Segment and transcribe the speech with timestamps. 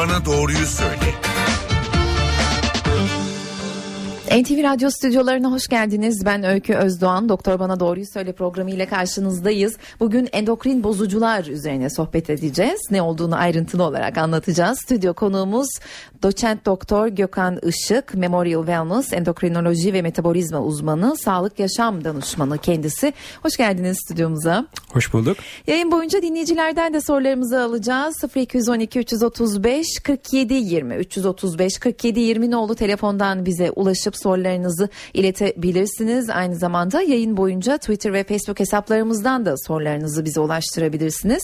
[0.00, 1.29] bana doğruyu söyle.
[4.30, 6.22] NTV Radyo stüdyolarına hoş geldiniz.
[6.24, 7.28] Ben Öykü Özdoğan.
[7.28, 9.76] Doktor Bana Doğruyu Söyle programı ile karşınızdayız.
[10.00, 12.80] Bugün endokrin bozucular üzerine sohbet edeceğiz.
[12.90, 14.78] Ne olduğunu ayrıntılı olarak anlatacağız.
[14.78, 15.68] Stüdyo konuğumuz
[16.22, 23.12] doçent doktor Gökhan Işık, Memorial Wellness, endokrinoloji ve metabolizma uzmanı, sağlık yaşam danışmanı kendisi.
[23.42, 24.66] Hoş geldiniz stüdyomuza.
[24.92, 25.36] Hoş bulduk.
[25.66, 28.24] Yayın boyunca dinleyicilerden de sorularımızı alacağız.
[28.36, 36.30] 0212 335 47 20 335 47 20 nolu telefondan bize ulaşıp sorularınızı iletebilirsiniz.
[36.30, 41.42] Aynı zamanda yayın boyunca Twitter ve Facebook hesaplarımızdan da sorularınızı bize ulaştırabilirsiniz.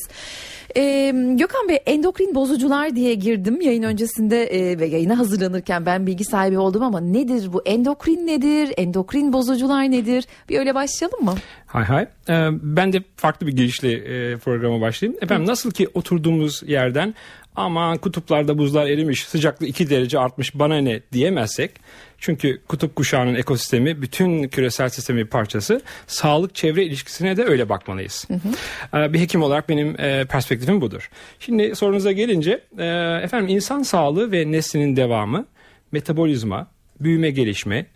[0.76, 6.24] Ee, Gökhan Bey endokrin bozucular diye girdim yayın öncesinde e, ve yayına hazırlanırken ben bilgi
[6.24, 11.34] sahibi oldum ama nedir bu endokrin nedir endokrin bozucular nedir bir öyle başlayalım mı?
[11.66, 12.02] Hay hay.
[12.02, 15.18] Ee, ben de farklı bir girişle e, programa başlayayım.
[15.22, 17.14] Efendim nasıl ki oturduğumuz yerden
[17.56, 21.70] aman kutuplarda buzlar erimiş sıcaklık 2 derece artmış bana ne diyemezsek
[22.18, 28.26] çünkü kutup kuşağının ekosistemi bütün küresel sistemi bir parçası sağlık çevre ilişkisine de öyle bakmalıyız.
[28.28, 29.12] Hı hı.
[29.12, 30.24] Bir hekim olarak benim e,
[30.66, 31.10] perspektifim budur.
[31.38, 32.84] Şimdi sorunuza gelince e,
[33.22, 35.46] efendim insan sağlığı ve neslinin devamı
[35.92, 36.66] metabolizma,
[37.00, 37.86] büyüme gelişme,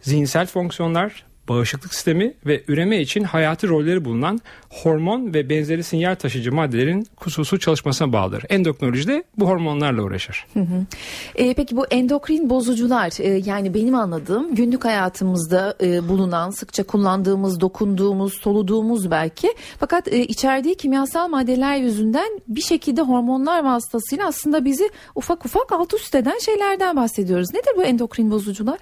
[0.00, 6.52] zihinsel fonksiyonlar, bağışıklık sistemi ve üreme için hayati rolleri bulunan hormon ve benzeri sinyal taşıyıcı
[6.52, 8.44] maddelerin kusursuz çalışmasına bağlıdır.
[8.48, 10.46] Endokrinoloji de bu hormonlarla uğraşır.
[10.54, 10.86] Hı hı.
[11.34, 17.60] E, peki bu endokrin bozucular e, yani benim anladığım günlük hayatımızda e, bulunan sıkça kullandığımız,
[17.60, 24.90] dokunduğumuz, soluduğumuz belki fakat e, içerdiği kimyasal maddeler yüzünden bir şekilde hormonlar vasıtasıyla aslında bizi
[25.14, 27.54] ufak ufak alt üst eden şeylerden bahsediyoruz.
[27.54, 28.78] Nedir bu endokrin bozucular?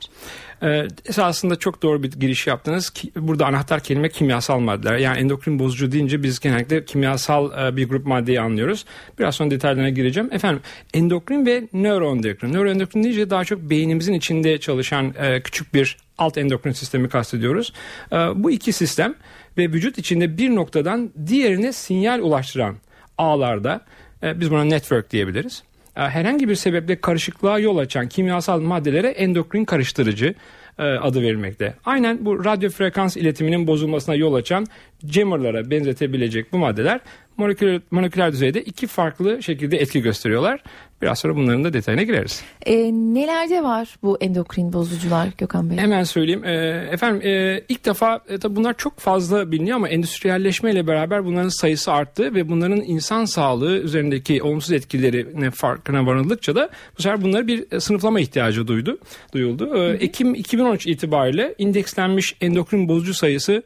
[0.62, 2.92] Ee, esasında çok doğru bir giriş yaptınız.
[3.16, 4.96] Burada anahtar kelime kimyasal maddeler.
[4.96, 8.84] Yani endokrin bozucu deyince biz genellikle kimyasal e, bir grup maddeyi anlıyoruz.
[9.18, 10.28] Biraz sonra detaylarına gireceğim.
[10.32, 10.60] Efendim
[10.94, 12.52] endokrin ve nöroendokrin.
[12.52, 17.72] Nöroendokrin deyince daha çok beynimizin içinde çalışan e, küçük bir alt endokrin sistemi kastediyoruz.
[18.12, 19.14] E, bu iki sistem
[19.58, 22.76] ve vücut içinde bir noktadan diğerine sinyal ulaştıran
[23.18, 23.80] ağlarda
[24.22, 25.62] biz buna network diyebiliriz
[25.94, 30.34] herhangi bir sebeple karışıklığa yol açan kimyasal maddelere endokrin karıştırıcı
[30.82, 31.74] adı verilmekte.
[31.84, 34.66] Aynen bu radyo frekans iletiminin bozulmasına yol açan
[35.06, 37.00] jammerlara benzetebilecek bu maddeler
[37.38, 40.62] moleküler, moleküler düzeyde iki farklı şekilde etki gösteriyorlar.
[41.02, 42.42] Biraz sonra bunların da detayına gireriz.
[42.66, 45.76] E, nelerde var bu endokrin bozucular Gökhan Bey?
[45.76, 46.44] Hemen söyleyeyim.
[46.44, 46.52] E,
[46.92, 51.92] efendim e, ilk defa e, tabii bunlar çok fazla biliniyor ama endüstriyelleşmeyle beraber bunların sayısı
[51.92, 57.72] arttı ve bunların insan sağlığı üzerindeki olumsuz etkilerine farkına varıldıkça da bu sefer bunları bir
[57.72, 58.98] e, sınıflama ihtiyacı duydu,
[59.34, 59.76] duyuldu.
[59.76, 63.62] E, Ekim 2013 itibariyle indekslenmiş endokrin bozucu sayısı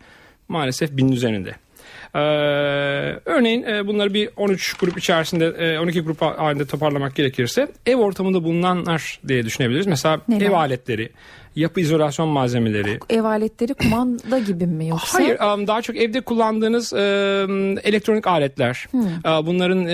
[0.52, 1.54] maalesef binin üzerinde.
[2.14, 2.18] Ee,
[3.24, 8.44] örneğin e, bunları bir 13 grup içerisinde e, 12 grup halinde toparlamak gerekirse ev ortamında
[8.44, 9.86] bulunanlar diye düşünebiliriz.
[9.86, 10.46] Mesela Neler?
[10.46, 11.10] ev aletleri,
[11.56, 12.98] yapı izolasyon malzemeleri.
[13.10, 15.18] Ev aletleri kumanda gibi mi yoksa?
[15.18, 16.92] Hayır daha çok evde kullandığınız
[17.82, 18.86] elektronik aletler.
[18.90, 19.02] Hmm.
[19.46, 19.86] Bunların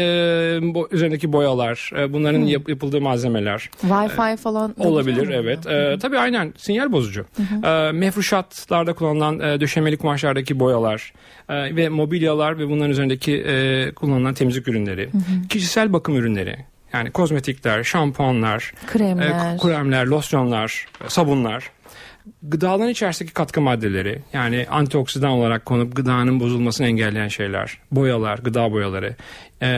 [0.92, 2.46] üzerindeki boyalar, bunların hmm.
[2.46, 3.70] yap, yapıldığı malzemeler.
[3.82, 4.74] Wi-Fi falan.
[4.78, 5.66] Olabilir evet.
[5.66, 7.24] E, tabii aynen sinyal bozucu.
[7.36, 7.98] Hmm.
[7.98, 11.12] Mefruşatlarda kullanılan döşemeli kumaşlardaki boyalar
[11.50, 13.44] ve mobilyalar ve bunların üzerindeki
[13.96, 15.12] kullanılan temizlik ürünleri.
[15.12, 15.22] Hmm.
[15.48, 16.56] Kişisel bakım ürünleri
[16.92, 20.06] yani kozmetikler, şampuanlar, kremler, e, kremler.
[20.06, 21.70] losyonlar, sabunlar.
[22.42, 29.16] Gıdaların içerisindeki katkı maddeleri yani antioksidan olarak konup gıdanın bozulmasını engelleyen şeyler, boyalar, gıda boyaları,
[29.62, 29.68] e,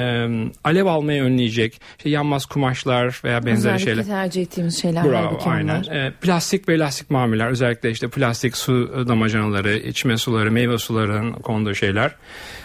[0.64, 4.04] alev almayı önleyecek işte yanmaz kumaşlar veya benzeri özellikle şeyler.
[4.04, 5.82] tercih ettiğimiz şeyler Bravo, aynen.
[5.82, 11.74] E, plastik ve lastik mamuller özellikle işte plastik su damacanaları, içme suları, meyve sularının konduğu
[11.74, 12.16] şeyler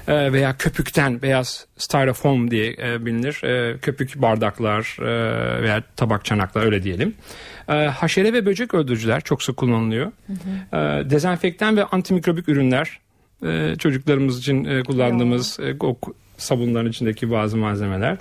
[0.08, 3.44] e, veya köpükten beyaz styrofoam diye e, bilinir.
[3.44, 7.14] E, köpük bardaklar e, veya tabak çanaklar öyle diyelim.
[7.70, 10.12] E, haşere ve böcek öldürücüler çok sık kullanılıyor.
[10.28, 10.78] Hı hı.
[10.78, 13.00] E, dezenfektan ve antimikrobik ürünler
[13.46, 15.98] e, çocuklarımız için e, kullandığımız e, o
[16.38, 18.18] sabunların içindeki bazı malzemeler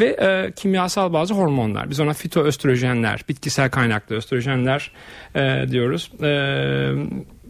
[0.00, 1.90] ve e, kimyasal bazı hormonlar.
[1.90, 4.92] Biz ona fitoöstrojenler, bitkisel kaynaklı östrojenler
[5.34, 6.10] e, diyoruz.
[6.22, 6.28] E,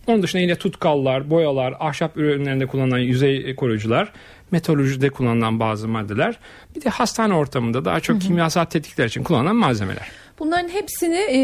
[0.07, 4.13] onun dışında yine tutkallar, boyalar, ahşap ürünlerinde kullanılan yüzey koruyucular,
[4.51, 6.39] metalolojide kullanılan bazı maddeler.
[6.77, 8.25] Bir de hastane ortamında daha çok hı hı.
[8.27, 10.09] kimyasal tetikler için kullanılan malzemeler.
[10.39, 11.39] Bunların hepsini e,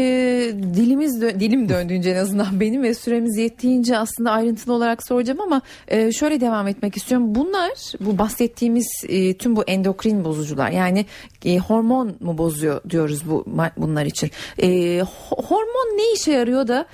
[0.53, 5.61] dilimiz dö- dilim döndüğünce en azından benim ve süremiz yettiğince aslında ayrıntılı olarak soracağım ama
[5.87, 7.35] e, şöyle devam etmek istiyorum.
[7.35, 11.05] Bunlar bu bahsettiğimiz e, tüm bu endokrin bozucular yani
[11.45, 13.45] e, hormon mu bozuyor diyoruz bu
[13.77, 14.31] bunlar için.
[14.61, 14.99] E,
[15.29, 16.85] hormon ne işe yarıyor da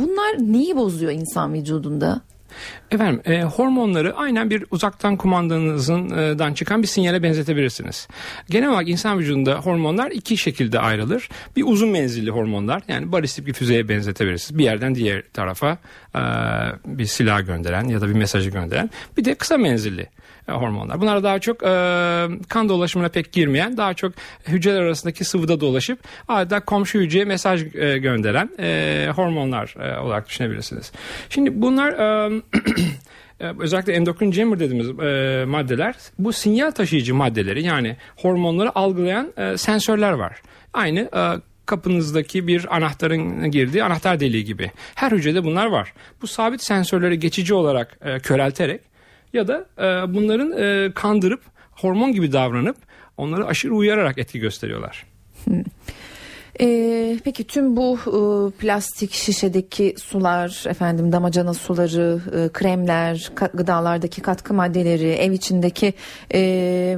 [0.00, 2.20] bunlar neyi bozuyor insan vücudunda?
[2.90, 8.08] Efendim e, hormonları aynen bir uzaktan kumandanızdan e, çıkan bir sinyale benzetebilirsiniz.
[8.50, 11.28] Genel olarak insan vücudunda hormonlar iki şekilde ayrılır.
[11.56, 14.58] Bir uzun menzilli hormonlar yani balistik bir füzeye benzetebilirsiniz.
[14.58, 15.78] Bir yerden diğer tarafa
[16.14, 16.20] e,
[16.86, 18.90] bir silah gönderen ya da bir mesajı gönderen.
[19.16, 20.06] Bir de kısa menzilli
[20.52, 21.00] hormonlar.
[21.00, 21.66] Bunlar daha çok e,
[22.48, 24.12] kan dolaşımına pek girmeyen, daha çok
[24.48, 25.98] hücreler arasındaki sıvıda dolaşıp
[26.28, 30.92] adeta komşu hücreye mesaj e, gönderen e, hormonlar e, olarak düşünebilirsiniz.
[31.30, 32.32] Şimdi bunlar e,
[33.40, 39.56] e özellikle endokrin jammer dediğimiz e, maddeler bu sinyal taşıyıcı maddeleri yani hormonları algılayan e,
[39.56, 40.42] sensörler var.
[40.72, 44.70] Aynı e, kapınızdaki bir anahtarın girdiği anahtar deliği gibi.
[44.94, 45.92] Her hücrede bunlar var.
[46.22, 48.93] Bu sabit sensörleri geçici olarak e, körelterek
[49.34, 51.40] ya da e, bunların e, kandırıp
[51.72, 52.76] hormon gibi davranıp
[53.16, 55.06] onları aşırı uyararak etki gösteriyorlar.
[56.60, 58.18] Ee, peki tüm bu e,
[58.58, 65.94] plastik şişedeki sular, efendim damacana suları, e, kremler, ka- gıdalardaki katkı maddeleri, ev içindeki
[66.34, 66.40] e,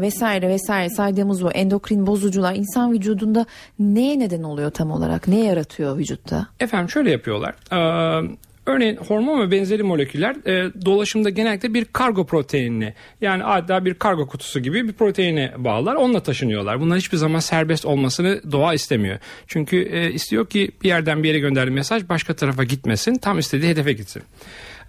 [0.01, 3.47] vesaire vesaire saydığımız bu endokrin bozucular insan vücudunda
[3.79, 5.29] neye neden oluyor tam olarak?
[5.29, 6.47] Ne yaratıyor vücutta?
[6.61, 7.55] Efendim şöyle yapıyorlar.
[7.73, 8.29] Ee,
[8.67, 14.27] Örneğin hormon ve benzeri moleküller e, dolaşımda genellikle bir kargo proteinini yani adeta bir kargo
[14.27, 15.95] kutusu gibi bir proteine bağlar.
[15.95, 16.81] Onunla taşınıyorlar.
[16.81, 19.19] Bunlar hiçbir zaman serbest olmasını doğa istemiyor.
[19.47, 23.15] Çünkü e, istiyor ki bir yerden bir yere gönderdiği mesaj başka tarafa gitmesin.
[23.15, 24.23] Tam istediği hedefe gitsin.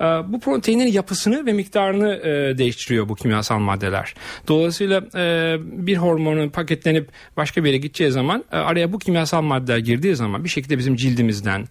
[0.01, 4.13] Ee, bu proteinin yapısını ve miktarını e, değiştiriyor bu kimyasal maddeler.
[4.47, 9.77] Dolayısıyla e, bir hormonun paketlenip başka bir yere gideceği zaman e, araya bu kimyasal maddeler
[9.77, 11.65] girdiği zaman bir şekilde bizim cildimizden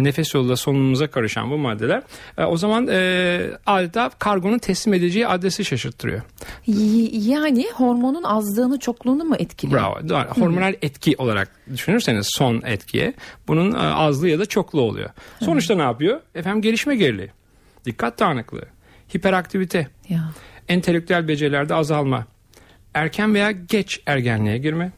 [0.00, 2.02] nefes yoluyla solunumumuza karışan bu maddeler
[2.46, 2.86] o zaman
[3.66, 6.22] adeta kargonun teslim edeceği adresi şaşırttırıyor.
[7.12, 9.80] Yani hormonun azlığını çokluğunu mu etkiliyor?
[9.80, 10.24] Bravo.
[10.28, 13.14] Hormonal etki olarak düşünürseniz son etkiye
[13.48, 15.10] bunun azlığı ya da çokluğu oluyor.
[15.44, 16.20] Sonuçta ne yapıyor?
[16.34, 17.30] Efendim gelişme geriliği,
[17.84, 18.66] dikkat dağınıklığı,
[19.16, 20.30] hiperaktivite, ya.
[20.68, 22.26] entelektüel becerilerde azalma,
[22.94, 24.92] erken veya geç ergenliğe girme,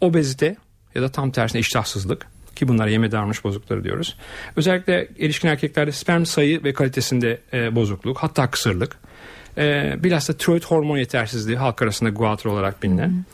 [0.00, 0.56] obezite
[0.94, 2.26] ya da tam tersine iştahsızlık
[2.56, 4.16] ki bunlara yeme davranış bozuklukları diyoruz.
[4.56, 8.96] Özellikle erişkin erkeklerde sperm sayı ve kalitesinde e, bozukluk hatta kısırlık.
[9.58, 13.08] E, bilhassa tiroid hormon yetersizliği halk arasında guatr olarak bilinen.
[13.08, 13.24] Hmm.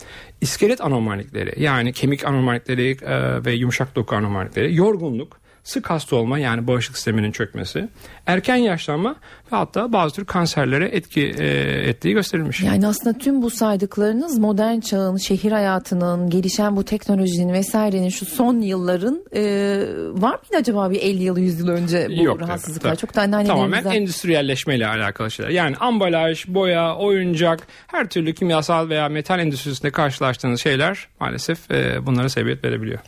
[0.40, 6.66] İskelet anormallikleri yani kemik anormallikleri e, ve yumuşak doku anormallikleri, yorgunluk, sık hasta olma yani
[6.66, 7.88] bağışıklık sisteminin çökmesi,
[8.26, 9.10] erken yaşlanma
[9.52, 11.46] ve hatta bazı tür kanserlere etki e,
[11.88, 12.60] ettiği gösterilmiş.
[12.60, 18.60] Yani aslında tüm bu saydıklarınız modern çağın, şehir hayatının, gelişen bu teknolojinin vesairenin şu son
[18.60, 19.42] yılların e,
[20.12, 22.96] var mıydı acaba bir 50 yıl 100 yıl önce bu Yok, rahatsızlıklar?
[22.96, 25.50] Çok da Tamamen endüstriyelleşmeyle alakalı şeyler.
[25.50, 32.28] Yani ambalaj, boya, oyuncak, her türlü kimyasal veya metal endüstrisinde karşılaştığınız şeyler maalesef e, bunlara
[32.28, 32.98] sebebiyet verebiliyor.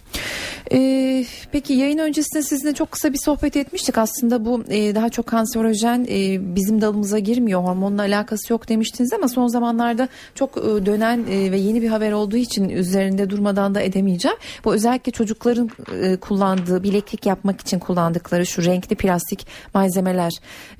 [0.72, 3.98] Ee, peki yayın öncesinde sizinle çok kısa bir sohbet etmiştik.
[3.98, 7.62] Aslında bu e, daha çok kanserojen e, bizim dalımıza girmiyor.
[7.62, 12.12] Hormonla alakası yok demiştiniz ama son zamanlarda çok e, dönen e, ve yeni bir haber
[12.12, 14.36] olduğu için üzerinde durmadan da edemeyeceğim.
[14.64, 15.70] Bu özellikle çocukların
[16.02, 20.32] e, kullandığı bileklik yapmak için kullandıkları şu renkli plastik malzemeler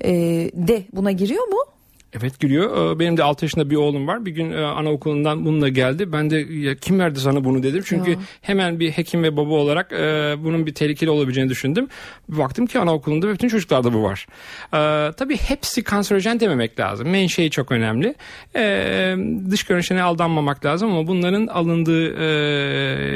[0.03, 0.11] e,
[0.53, 1.72] de buna giriyor mu?
[2.17, 2.95] Evet giriyor.
[2.95, 4.25] Ee, benim de 6 yaşında bir oğlum var.
[4.25, 6.11] Bir gün e, anaokulundan bununla geldi.
[6.11, 7.83] Ben de ya, kim verdi sana bunu dedim.
[7.85, 8.17] Çünkü ya.
[8.41, 11.87] hemen bir hekim ve baba olarak e, bunun bir tehlikeli olabileceğini düşündüm.
[12.29, 14.27] Baktım ki anaokulunda bütün çocuklarda bu var.
[14.73, 17.09] E, tabii hepsi kanserojen dememek lazım.
[17.09, 18.15] Menşei çok önemli.
[18.55, 19.15] E,
[19.51, 22.25] dış görünüşüne aldanmamak lazım ama bunların alındığı e,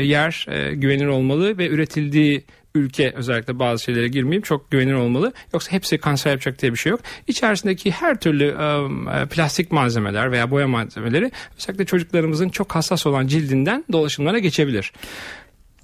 [0.04, 2.44] yer e, güvenilir olmalı ve üretildiği
[2.76, 5.34] ülke özellikle bazı şeylere girmeyeyim çok güvenilir olmalı.
[5.54, 7.00] Yoksa hepsi kanser yapacak diye bir şey yok.
[7.28, 13.86] İçerisindeki her türlü e, plastik malzemeler veya boya malzemeleri özellikle çocuklarımızın çok hassas olan cildinden
[13.92, 14.94] dolaşımlara geçebilir.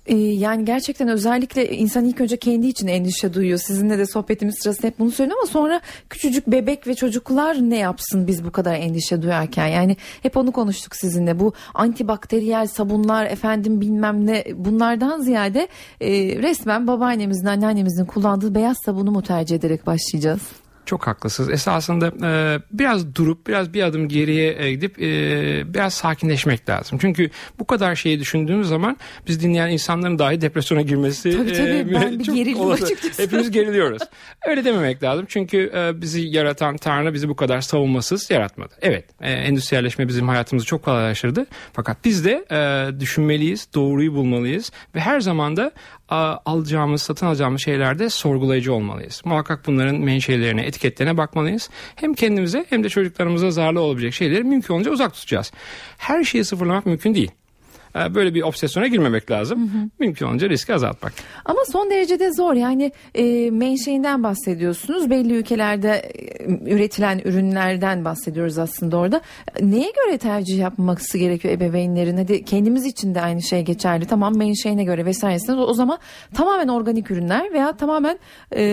[0.06, 3.60] Ee, yani gerçekten özellikle insan ilk önce kendi için endişe duyuyor.
[3.60, 8.28] Sizinle de sohbetimiz sırasında hep bunu söylüyorum ama sonra küçücük bebek ve çocuklar ne yapsın
[8.28, 9.68] biz bu kadar endişe duyarken?
[9.68, 11.40] Yani hep onu konuştuk sizinle.
[11.40, 15.68] Bu antibakteriyel sabunlar efendim bilmem ne bunlardan ziyade
[16.02, 20.63] e, resmen babaannemizin anneannemizin kullandığı beyaz sabunu mu tercih ederek başlayacağız?
[20.86, 21.50] Çok haklısınız.
[21.50, 26.98] Esasında e, biraz durup biraz bir adım geriye e, gidip e, biraz sakinleşmek lazım.
[27.02, 28.98] Çünkü bu kadar şeyi düşündüğümüz zaman
[29.28, 33.24] biz dinleyen insanların dahi depresyona girmesi tabii, tabii, e, ben bir gerildim açıkçası.
[33.24, 34.02] Hepimiz geriliyoruz.
[34.48, 35.26] Öyle dememek lazım.
[35.30, 38.74] Çünkü e, bizi yaratan Tanrı bizi bu kadar savunmasız yaratmadı.
[38.82, 41.46] Evet e, endüstriyelleşme bizim hayatımızı çok kolaylaştırdı.
[41.74, 45.72] Fakat biz de e, düşünmeliyiz, doğruyu bulmalıyız ve her zaman da
[46.10, 49.22] alacağımız, satın alacağımız şeylerde sorgulayıcı olmalıyız.
[49.26, 51.70] Muhakkak bunların menşelerine, etiketlerine bakmalıyız.
[51.96, 55.52] Hem kendimize hem de çocuklarımıza zararlı olabilecek şeyleri mümkün olunca uzak tutacağız.
[55.98, 57.32] Her şeyi sıfırlamak mümkün değil.
[57.96, 59.60] E, böyle bir obsesyona girmemek lazım.
[59.60, 59.90] Hı hı.
[60.00, 61.14] Mümkün olunca riski azaltmak.
[61.46, 65.10] Ama son derecede zor yani e, menşeinden bahsediyorsunuz.
[65.10, 69.22] Belli ülkelerde e, üretilen ürünlerden bahsediyoruz aslında orada.
[69.62, 72.18] Neye göre tercih yapması gerekiyor ebeveynlerin?
[72.18, 74.06] Hadi kendimiz için de aynı şey geçerli.
[74.06, 75.98] Tamam menşeine göre vesairesine o zaman
[76.34, 78.20] tamamen organik ürünler veya tamamen
[78.56, 78.64] e,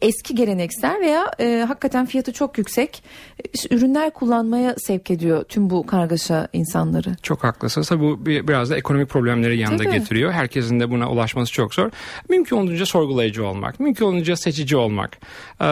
[0.00, 3.02] eski geleneksel veya e, hakikaten fiyatı çok yüksek
[3.38, 7.16] e, ürünler kullanmaya sevk ediyor tüm bu kargaşa insanları.
[7.22, 7.88] Çok haklısınız.
[7.88, 9.98] Tabii bu bir, biraz da ekonomik problemleri yanında Tabii.
[9.98, 10.32] getiriyor.
[10.32, 11.90] Herkesin de buna ulaşması çok zor.
[12.28, 15.18] Mümkün olduğunca sorgulayıcı olmak, mümkün olduğunca seçici olmak,
[15.60, 15.64] e,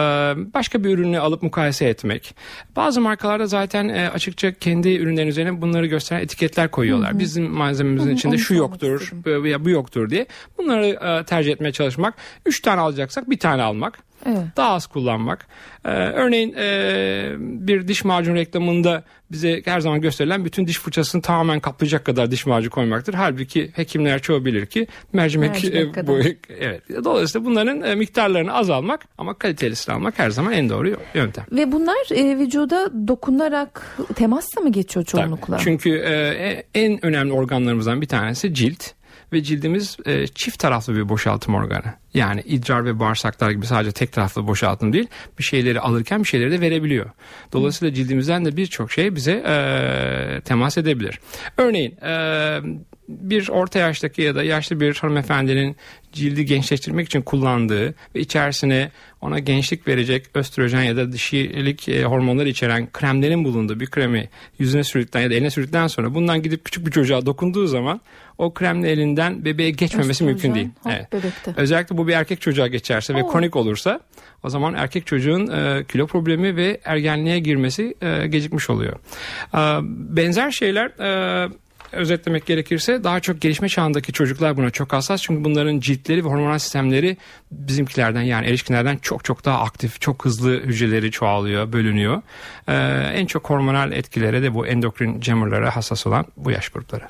[0.53, 2.35] başka bir ürünü alıp mukayese etmek.
[2.75, 7.11] Bazı markalarda zaten e, açıkça kendi ürünlerin üzerine bunları gösteren etiketler koyuyorlar.
[7.11, 7.19] Hı hı.
[7.19, 10.25] Bizim malzememizin hı hı, içinde şu yoktur veya bu yoktur diye.
[10.57, 12.13] Bunları e, tercih etmeye çalışmak.
[12.45, 14.10] Üç tane alacaksak bir tane almak.
[14.25, 14.43] Evet.
[14.57, 15.47] Daha az kullanmak.
[15.85, 21.59] Ee, örneğin e, bir diş macun reklamında bize her zaman gösterilen bütün diş fırçasını tamamen
[21.59, 23.13] kaplayacak kadar diş macunu koymaktır.
[23.13, 26.23] Halbuki hekimler çoğu bilir ki mercimek, mercimek e, boyu
[26.59, 26.81] evet.
[27.03, 31.45] Dolayısıyla bunların e, miktarlarını azalmak ama kalitelisini almak her zaman en doğru yöntem.
[31.51, 35.55] Ve bunlar e, vücuda dokunarak temasla mı geçiyor çoğunlukla?
[35.55, 35.63] Tabii.
[35.63, 39.00] Çünkü e, en önemli organlarımızdan bir tanesi cilt
[39.33, 41.93] ve cildimiz e, çift taraflı bir boşaltım organı.
[42.13, 45.07] Yani idrar ve bağırsaklar gibi sadece tek taraflı boşaltım değil
[45.39, 47.09] bir şeyleri alırken bir şeyleri de verebiliyor.
[47.53, 51.19] Dolayısıyla cildimizden de birçok şey bize e, temas edebilir.
[51.57, 52.61] Örneğin e,
[53.21, 55.75] bir orta yaştaki ya da yaşlı bir hanımefendinin
[56.13, 58.91] cildi gençleştirmek için kullandığı ve içerisine
[59.21, 64.83] ona gençlik verecek östrojen ya da dişilik e, hormonları içeren kremlerin bulunduğu bir kremi yüzüne
[64.83, 68.01] sürdükten ya da eline sürdükten sonra bundan gidip küçük bir çocuğa dokunduğu zaman
[68.37, 70.69] o kremle elinden bebeğe geçmemesi östrojen, mümkün değil.
[70.85, 71.13] Evet.
[71.13, 71.53] Bebekte.
[71.57, 73.17] Özellikle bu bir erkek çocuğa geçerse Oo.
[73.17, 73.99] ve kronik olursa
[74.43, 78.93] o zaman erkek çocuğun e, kilo problemi ve ergenliğe girmesi e, gecikmiş oluyor.
[79.53, 79.59] E,
[80.15, 81.49] benzer şeyler e,
[81.91, 85.21] özetlemek gerekirse daha çok gelişme çağındaki çocuklar buna çok hassas.
[85.21, 87.17] Çünkü bunların ciltleri ve hormonal sistemleri
[87.51, 92.21] bizimkilerden yani erişkinlerden çok çok daha aktif, çok hızlı hücreleri çoğalıyor, bölünüyor.
[92.67, 92.73] Ee,
[93.13, 97.03] en çok hormonal etkilere de bu endokrin jammerlara hassas olan bu yaş grupları.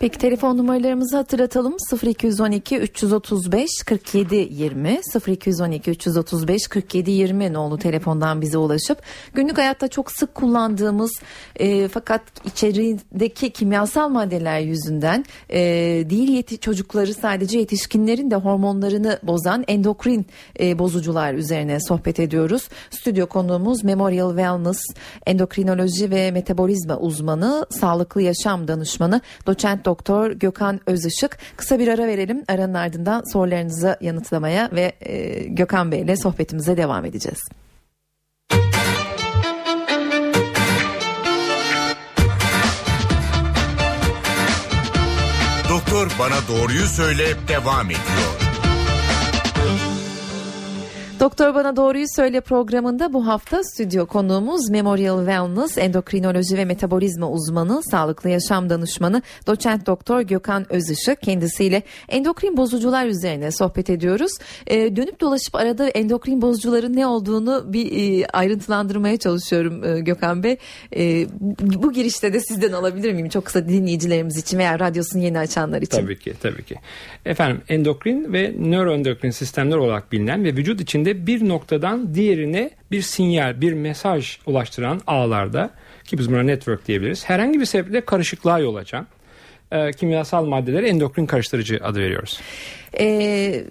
[0.00, 1.76] Peki telefon numaralarımızı hatırlatalım.
[2.02, 8.98] 0212 335 47 20 0212 335 47 20 nolu telefondan bize ulaşıp
[9.34, 11.12] günlük hayatta çok sık kullandığımız
[11.56, 15.60] e, fakat içerideki kimyasal maddeler yüzünden e,
[16.10, 20.26] değil yeti çocukları sadece yetişkinlerin de hormonlarını bozan endokrin
[20.60, 22.68] e, bozucular üzerine sohbet ediyoruz.
[22.90, 24.78] Stüdyo konuğumuz Memorial Wellness
[25.26, 31.38] endokrinoloji ve metabolizma uzmanı, sağlıklı yaşam danışmanı doçent doktor Gökhan Özışık.
[31.56, 32.44] Kısa bir ara verelim.
[32.48, 37.63] Aranın ardından sorularınızı yanıtlamaya ve e, Gökhan Bey ile sohbetimize devam edeceğiz.
[45.94, 48.33] Doktor Bana Doğruyu Söyle devam ediyor.
[51.24, 57.82] Doktor Bana Doğruyu Söyle programında bu hafta stüdyo konuğumuz Memorial Wellness endokrinoloji ve metabolizma uzmanı,
[57.90, 61.22] sağlıklı yaşam danışmanı doçent doktor Gökhan Özışık.
[61.22, 64.32] Kendisiyle endokrin bozucular üzerine sohbet ediyoruz.
[64.66, 70.56] Ee, dönüp dolaşıp arada endokrin bozucuların ne olduğunu bir e, ayrıntılandırmaya çalışıyorum e, Gökhan Bey.
[70.96, 71.26] E,
[71.60, 73.28] bu girişte de sizden alabilir miyim?
[73.28, 76.00] Çok kısa dinleyicilerimiz için veya radyosunu yeni açanlar için.
[76.00, 76.76] Tabii ki, tabii ki.
[77.24, 83.60] Efendim endokrin ve nöroendokrin sistemler olarak bilinen ve vücut içinde bir noktadan diğerine bir sinyal,
[83.60, 85.70] bir mesaj ulaştıran ağlarda
[86.04, 87.28] ki biz buna network diyebiliriz.
[87.28, 89.06] Herhangi bir sebeple karışıklığa yol açan
[89.72, 92.40] e, kimyasal maddelere endokrin karıştırıcı adı veriyoruz.
[92.98, 93.64] Ee,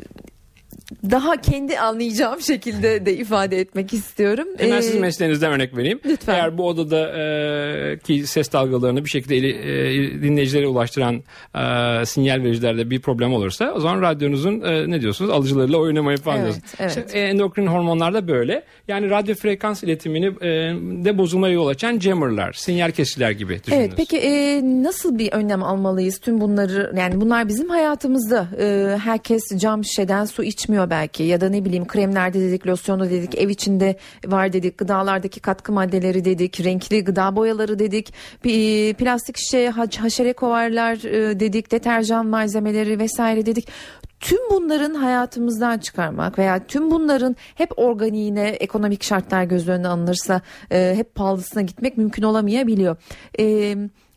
[1.12, 4.48] daha kendi anlayacağım şekilde de ifade etmek istiyorum.
[4.58, 6.00] Hemen ee, sizin mesleğinizden örnek vereyim.
[6.06, 6.34] Lütfen.
[6.34, 11.16] Eğer bu odada e, ki ses dalgalarını bir şekilde eli, e, dinleyicilere ulaştıran
[11.56, 16.38] e, sinyal vericilerde bir problem olursa o zaman radyonuzun e, ne diyorsunuz alıcılarıyla oynamayı falan
[16.38, 16.76] evet, diyorsunuz.
[16.80, 17.08] Evet.
[17.08, 18.64] İşte, endokrin hormonlar da böyle.
[18.88, 20.50] Yani radyo frekans iletimini e,
[21.06, 23.86] de bozulmaya yol açan jammerlar, sinyal kesiciler gibi düşününüz.
[23.86, 29.44] Evet peki e, nasıl bir önlem almalıyız tüm bunları yani bunlar bizim hayatımızda e, herkes
[29.58, 33.50] cam şişeden su içmiyor kullanılıyor belki ya da ne bileyim kremlerde dedik, losyonu dedik, ev
[33.50, 38.14] içinde var dedik, gıdalardaki katkı maddeleri dedik, renkli gıda boyaları dedik,
[38.98, 43.68] plastik şişe, haşere kovarlar e, dedik, deterjan malzemeleri vesaire dedik
[44.20, 50.94] tüm bunların hayatımızdan çıkarmak veya tüm bunların hep organiğine ekonomik şartlar göz önüne alınırsa e,
[50.96, 52.96] hep pahalısına gitmek mümkün olamayabiliyor.
[53.40, 53.76] E,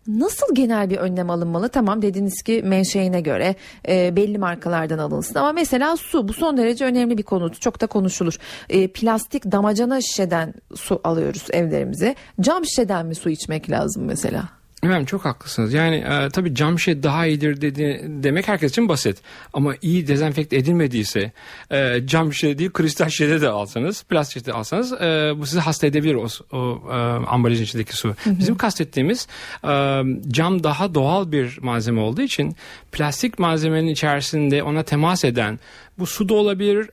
[0.09, 1.69] Nasıl genel bir önlem alınmalı?
[1.69, 3.55] Tamam dediniz ki menşeine göre
[3.89, 7.53] e, belli markalardan alınsın ama mesela su bu son derece önemli bir konu.
[7.55, 8.39] Çok da konuşulur.
[8.69, 12.15] E, plastik damacana şişeden su alıyoruz evlerimize.
[12.41, 14.56] Cam şişeden mi su içmek lazım mesela?
[14.87, 15.73] Efendim çok haklısınız.
[15.73, 19.19] Yani e, tabii cam şişe daha iyidir dedi, demek herkes için basit.
[19.53, 21.33] Ama iyi dezenfekte edilmediyse
[21.71, 25.87] e, cam şişe değil kristal şişede de alsanız, plastik şişede alsanız e, bu sizi hasta
[25.87, 26.27] edebilir o,
[26.57, 26.95] o e,
[27.27, 28.15] ambalajın içindeki su.
[28.27, 29.29] Bizim kastettiğimiz
[29.65, 32.57] e, cam daha doğal bir malzeme olduğu için
[32.93, 35.59] plastik malzemenin içerisinde ona temas eden
[35.99, 36.91] bu su da olabilir,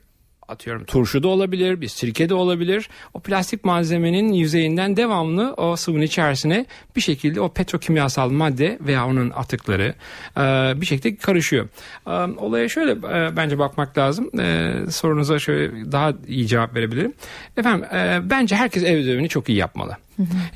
[0.47, 2.89] atıyorum turşu da olabilir, bir sirke de olabilir.
[3.13, 9.29] O plastik malzemenin yüzeyinden devamlı o sıvının içerisine bir şekilde o petrokimyasal madde veya onun
[9.29, 9.93] atıkları
[10.37, 10.41] e,
[10.81, 11.67] bir şekilde karışıyor.
[12.07, 14.39] E, olaya şöyle e, bence bakmak lazım.
[14.39, 17.13] E, sorunuza şöyle daha iyi cevap verebilirim.
[17.57, 19.97] Efendim e, bence herkes ev ödevini çok iyi yapmalı.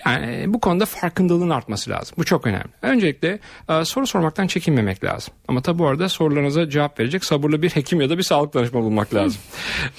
[0.05, 2.15] Yani bu konuda farkındalığın artması lazım.
[2.17, 2.67] Bu çok önemli.
[2.81, 5.33] Öncelikle e, soru sormaktan çekinmemek lazım.
[5.47, 8.83] Ama tabi bu arada sorularınıza cevap verecek sabırlı bir hekim ya da bir sağlık danışmanı
[8.83, 9.41] bulmak lazım.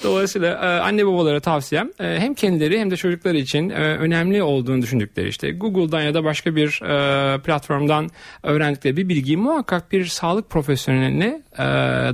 [0.03, 5.27] Dolayısıyla e, anne babalara tavsiyem e, hem kendileri hem de çocukları için önemli olduğunu düşündükleri
[5.29, 6.79] işte Google'dan ya da başka bir
[7.43, 8.09] platformdan
[8.43, 11.41] öğrendikleri bir bilgiyi muhakkak bir sağlık profesyoneline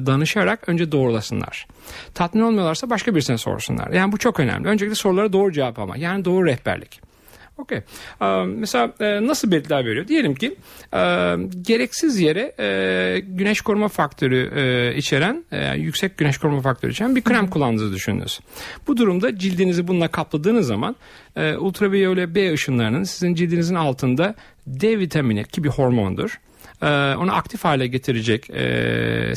[0.05, 1.67] danışarak önce doğrulasınlar.
[2.13, 3.91] Tatmin olmuyorlarsa başka birisine sorsunlar.
[3.91, 4.67] Yani bu çok önemli.
[4.67, 7.05] Öncelikle sorulara doğru cevap ama yani doğru rehberlik.
[7.57, 7.81] Okey.
[8.45, 10.07] Mesela e, nasıl belirtiler veriyor?
[10.07, 10.55] Diyelim ki
[10.93, 10.99] e,
[11.61, 15.45] gereksiz yere e, güneş koruma faktörü içeren,
[15.75, 18.39] yüksek güneş koruma faktörü içeren bir krem kullandığınızı düşününüz.
[18.87, 20.95] Bu durumda cildinizi bununla kapladığınız zaman
[21.59, 24.35] ultraviyole B ışınlarının sizin cildinizin altında
[24.67, 26.39] D vitamini ki bir hormondur
[27.21, 28.45] onu aktif hale getirecek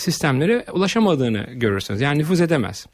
[0.00, 2.00] sistemlere ulaşamadığını görürsünüz.
[2.00, 2.87] Yani nüfuz edemez.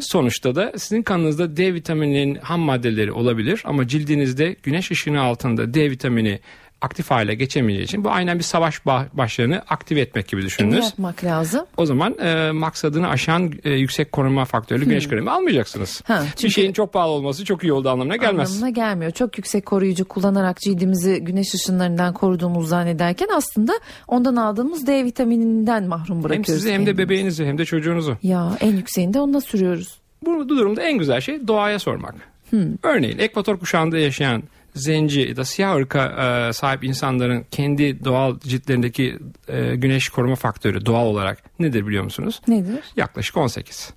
[0.00, 5.90] Sonuçta da sizin kanınızda D vitamininin ham maddeleri olabilir ama cildinizde güneş ışını altında D
[5.90, 6.40] vitamini
[6.82, 10.78] aktif hale geçemeyeceği için bu aynen bir savaş başlarını aktive etmek gibi düşününüz.
[10.78, 11.66] Ne yapmak lazım?
[11.76, 16.02] O zaman e, maksadını aşan e, yüksek koruma faktörlü güneş kremi almayacaksınız.
[16.06, 18.50] Ha, çünkü bir şeyin çok pahalı olması çok iyi olduğu anlamına gelmez.
[18.50, 19.10] Anlamına gelmiyor.
[19.10, 23.72] Çok yüksek koruyucu kullanarak cildimizi güneş ışınlarından koruduğumuzu zannederken aslında
[24.08, 26.48] ondan aldığımız D vitamininden mahrum bırakıyoruz.
[26.48, 28.16] Hem sizi hem de bebeğinizi hem de çocuğunuzu.
[28.22, 30.00] Ya en yükseğinde onunla sürüyoruz.
[30.26, 32.14] Bu durumda en güzel şey doğaya sormak.
[32.50, 32.66] Hmm.
[32.82, 34.42] Örneğin ekvator kuşağında yaşayan
[34.74, 36.04] zenci da siyah ırka
[36.48, 42.40] e, sahip insanların kendi doğal ciltlerindeki e, güneş koruma faktörü doğal olarak nedir biliyor musunuz?
[42.48, 42.84] Nedir?
[42.96, 43.90] Yaklaşık 18.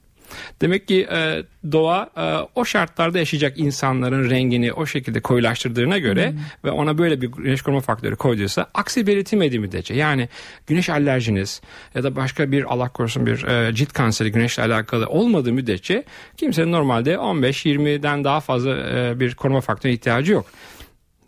[0.62, 6.40] Demek ki e, doğa e, o şartlarda yaşayacak insanların rengini o şekilde koyulaştırdığına göre hmm.
[6.64, 10.30] ve ona böyle bir güneş koruma faktörü koyduysa aksi belirtilmediği müddetçe yani
[10.68, 11.62] güneş alerjiniz
[11.96, 16.04] ya da başka bir Allah korusun bir e, cilt kanseri güneşle alakalı olmadığı müddetçe
[16.38, 20.46] kimsenin normalde 15-20'den daha fazla e, bir koruma faktörüne ihtiyacı yok.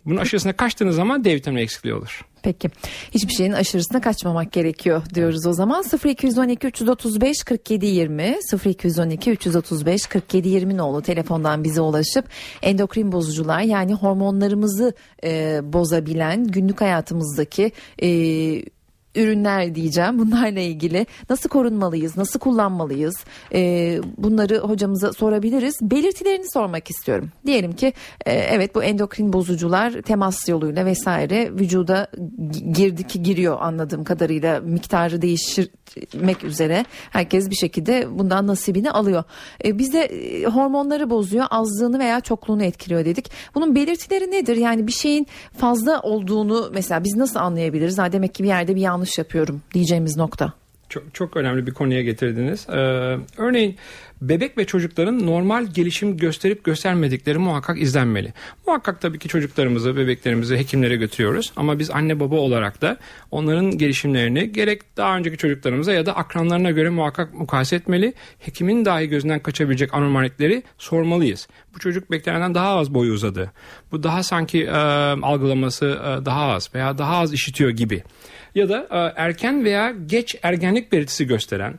[0.04, 2.24] Bunun aşırısına kaçtığınız zaman D vitamini eksikliği olur.
[2.48, 2.70] Peki.
[3.10, 5.84] Hiçbir şeyin aşırısına kaçmamak gerekiyor diyoruz o zaman.
[6.04, 12.24] 0212 335 47 20 0212 335 47 20 nolu telefondan bize ulaşıp
[12.62, 18.08] endokrin bozucular yani hormonlarımızı e, bozabilen günlük hayatımızdaki e,
[19.18, 20.18] ürünler diyeceğim.
[20.18, 23.14] Bunlarla ilgili nasıl korunmalıyız, nasıl kullanmalıyız
[23.54, 25.74] e, bunları hocamıza sorabiliriz.
[25.82, 27.30] Belirtilerini sormak istiyorum.
[27.46, 27.92] Diyelim ki
[28.26, 32.10] e, evet bu endokrin bozucular temas yoluyla vesaire vücuda
[32.72, 39.24] girdi ki giriyor anladığım kadarıyla miktarı değiştirmek üzere herkes bir şekilde bundan nasibini alıyor.
[39.64, 43.30] E, bizde e, hormonları bozuyor, azlığını veya çokluğunu etkiliyor dedik.
[43.54, 44.56] Bunun belirtileri nedir?
[44.56, 45.26] Yani bir şeyin
[45.58, 47.98] fazla olduğunu mesela biz nasıl anlayabiliriz?
[47.98, 50.52] Ha, demek ki bir yerde bir yanlış yanlış yapıyorum diyeceğimiz nokta.
[50.88, 52.66] Çok, çok önemli bir konuya getirdiniz.
[52.68, 53.76] Ee, örneğin
[54.22, 58.32] bebek ve çocukların normal gelişim gösterip göstermedikleri muhakkak izlenmeli.
[58.66, 61.52] Muhakkak tabii ki çocuklarımızı, bebeklerimizi hekimlere götürüyoruz.
[61.56, 62.96] Ama biz anne baba olarak da
[63.30, 68.12] onların gelişimlerini gerek daha önceki çocuklarımıza ya da akranlarına göre muhakkak mukayese etmeli.
[68.38, 71.48] Hekimin dahi gözünden kaçabilecek anormallikleri sormalıyız.
[71.74, 73.52] Bu çocuk beklenenden daha az boyu uzadı.
[73.92, 74.70] Bu daha sanki e,
[75.22, 78.02] algılaması e, daha az veya daha az işitiyor gibi
[78.54, 81.78] ya da e, erken veya geç ergenlik belirtisi gösteren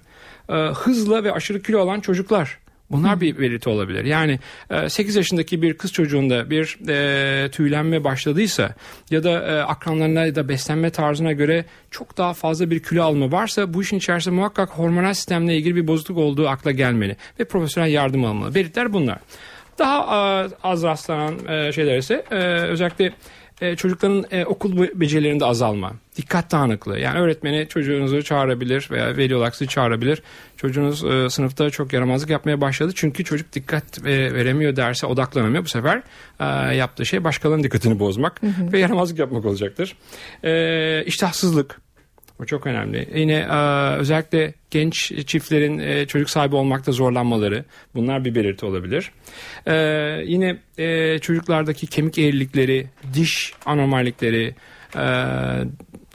[0.49, 2.59] e, hızla ve aşırı kilo alan çocuklar
[2.91, 4.05] Bunlar bir belirti olabilir.
[4.05, 4.39] Yani
[4.87, 8.75] 8 e, yaşındaki bir kız çocuğunda bir e, tüylenme başladıysa
[9.11, 13.31] ya da e, akranlarına ya da beslenme tarzına göre çok daha fazla bir kilo alma
[13.31, 17.91] varsa bu işin içerisinde muhakkak hormonal sistemle ilgili bir bozukluk olduğu akla gelmeli ve profesyonel
[17.91, 18.55] yardım almalı.
[18.55, 19.19] Belirtiler bunlar.
[19.79, 20.03] Daha
[20.63, 22.23] az rastlanan şeyler ise
[22.69, 23.13] özellikle
[23.61, 26.99] e, çocukların e, okul becerilerinde azalma, dikkat dağınıklığı.
[26.99, 30.21] Yani öğretmeni çocuğunuzu çağırabilir veya veli olarak sizi çağırabilir.
[30.57, 32.91] Çocuğunuz e, sınıfta çok yaramazlık yapmaya başladı.
[32.95, 35.63] Çünkü çocuk dikkat e, veremiyor derse odaklanamıyor.
[35.63, 36.01] Bu sefer
[36.39, 38.73] e, yaptığı şey başkalarının dikkatini bozmak hı hı.
[38.73, 39.95] ve yaramazlık yapmak olacaktır.
[40.43, 41.81] E, iştahsızlık,
[42.39, 43.09] bu çok önemli.
[43.15, 49.11] Yine e, özellikle genç çiftlerin e, çocuk sahibi olmakta zorlanmaları bunlar bir belirti olabilir.
[49.67, 49.75] E,
[50.25, 50.57] yine
[51.19, 54.55] çocuklardaki kemik eğrilikleri, diş anormallikleri,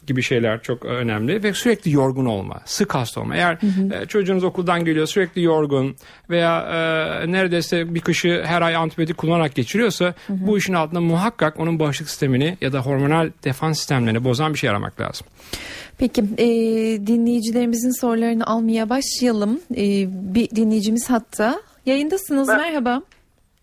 [0.07, 3.37] gibi şeyler çok önemli ve sürekli yorgun olma, sık hasta olma.
[3.37, 4.07] Eğer hı hı.
[4.07, 5.97] çocuğunuz okuldan geliyor sürekli yorgun
[6.31, 10.37] veya e, neredeyse bir kışı her ay antibiyotik kullanarak geçiriyorsa hı hı.
[10.47, 14.71] bu işin altında muhakkak onun bağışıklık sistemini ya da hormonal defans sistemlerini bozan bir şey
[14.71, 15.27] aramak lazım.
[15.99, 16.47] Peki e,
[17.07, 19.61] dinleyicilerimizin sorularını almaya başlayalım.
[19.71, 19.85] E,
[20.35, 23.03] bir dinleyicimiz hatta yayındasınız Mer- merhaba.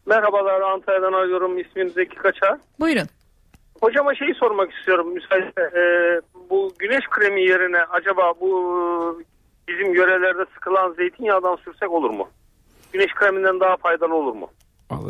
[0.06, 2.58] Merhabalar Antalya'dan arıyorum ismim Zeki Kaçar.
[2.80, 3.08] Buyurun.
[3.82, 5.52] Hocama şeyi sormak istiyorum müsaade.
[5.58, 9.24] Ee, bu güneş kremi yerine acaba bu
[9.68, 12.30] bizim yörelerde sıkılan zeytinyağından sürsek olur mu?
[12.94, 14.50] Güneş kreminden daha faydalı olur mu?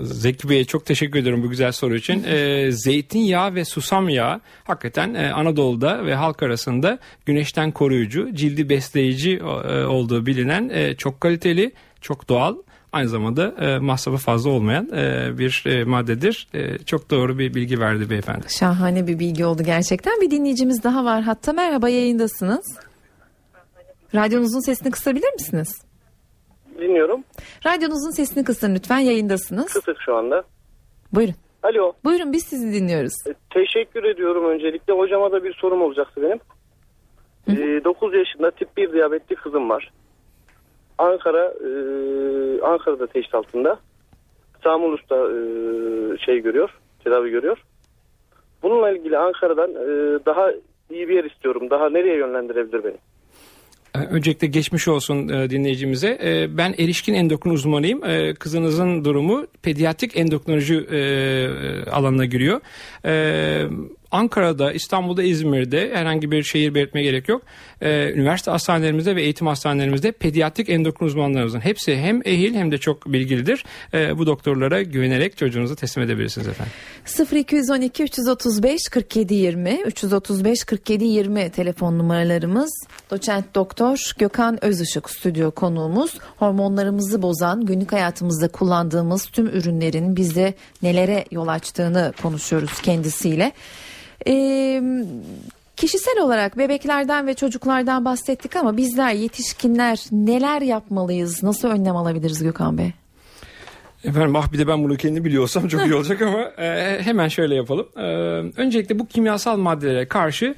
[0.04, 2.24] Zeki Bey'e çok teşekkür ederim bu güzel soru için.
[2.24, 9.32] Ee, zeytinyağı ve susam yağı hakikaten e, Anadolu'da ve halk arasında güneşten koruyucu, cildi besleyici
[9.38, 12.56] e, olduğu bilinen e, çok kaliteli, çok doğal
[12.91, 16.48] aynı zamanda e, masrafı fazla olmayan e, bir e, maddedir.
[16.54, 18.46] E, çok doğru bir bilgi verdi beyefendi.
[18.50, 20.22] Şahane bir bilgi oldu gerçekten.
[20.22, 21.54] Bir dinleyicimiz daha var hatta.
[21.54, 22.65] Merhaba yayındasınız.
[24.15, 25.90] Radyonuzun sesini kısabilir misiniz?
[26.82, 27.24] Dinliyorum.
[27.65, 29.74] Radyonuzun sesini kısın lütfen yayındasınız.
[29.74, 30.44] Kısık şu anda.
[31.13, 31.36] Buyurun.
[31.63, 31.94] Alo.
[32.04, 33.13] Buyurun biz sizi dinliyoruz.
[33.28, 34.94] E, teşekkür ediyorum öncelikle.
[34.94, 36.39] Hocama da bir sorum olacaktı benim.
[37.48, 39.91] E, 9 yaşında tip 1 diyabetli kızım var.
[40.98, 41.70] Ankara e,
[42.62, 43.80] Ankara'da teşhis altında.
[44.63, 45.38] Samulus'ta e,
[46.17, 46.70] şey görüyor,
[47.04, 47.58] tedavi görüyor.
[48.63, 49.86] Bununla ilgili Ankara'dan e,
[50.26, 50.52] daha
[50.89, 51.70] iyi bir yer istiyorum.
[51.70, 52.98] Daha nereye yönlendirebilir beni?
[53.95, 56.19] Ee, öncelikle geçmiş olsun e, dinleyicimize.
[56.23, 58.04] E, ben erişkin endokrin uzmanıyım.
[58.04, 60.77] E, kızınızın durumu pediatrik endokrinoloji
[61.91, 62.62] alanına giriyor.
[64.12, 67.41] Ankara'da, İstanbul'da, İzmir'de herhangi bir şehir belirtmeye gerek yok.
[67.82, 73.06] Ee, üniversite hastanelerimizde ve eğitim hastanelerimizde pediatrik endokrin uzmanlarımızın hepsi hem ehil hem de çok
[73.06, 73.65] bilgilidir.
[73.93, 76.74] Ee, bu doktorlara güvenerek çocuğunuzu teslim edebilirsiniz efendim.
[77.32, 82.86] 0212 335 47 20 335 47 20 telefon numaralarımız.
[83.12, 86.19] Doçent Doktor Gökhan Özışık stüdyo konuğumuz.
[86.38, 93.52] Hormonlarımızı bozan günlük hayatımızda kullandığımız tüm ürünlerin bize nelere yol açtığını konuşuyoruz kendisiyle.
[94.27, 94.81] Ee,
[95.75, 101.43] kişisel olarak bebeklerden ve çocuklardan bahsettik ama bizler yetişkinler neler yapmalıyız?
[101.43, 102.93] Nasıl önlem alabiliriz Gökhan Bey?
[104.06, 107.56] Efendim ah bir de ben bunu kendi biliyorsam çok iyi olacak ama e, hemen şöyle
[107.56, 107.88] yapalım.
[107.98, 108.02] E,
[108.62, 110.56] öncelikle bu kimyasal maddelere karşı